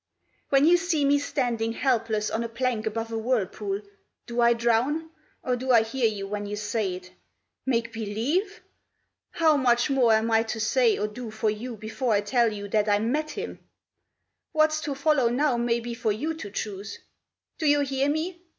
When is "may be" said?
15.57-15.93